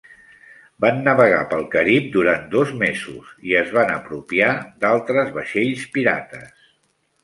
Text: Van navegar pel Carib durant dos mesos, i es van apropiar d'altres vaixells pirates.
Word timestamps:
Van 0.85 1.03
navegar 1.07 1.41
pel 1.51 1.65
Carib 1.75 2.09
durant 2.17 2.49
dos 2.57 2.73
mesos, 2.81 3.31
i 3.53 3.57
es 3.63 3.71
van 3.79 3.95
apropiar 4.01 4.51
d'altres 4.85 5.35
vaixells 5.41 5.91
pirates. 5.99 6.71